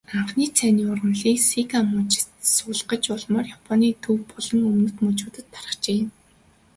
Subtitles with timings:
[0.17, 6.01] Анхны цайны ургамлыг Сига мужид суулгаж, улмаар Японы төв болон өмнөд мужуудад тархжээ.